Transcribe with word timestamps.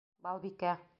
Балбикә! 0.27 0.77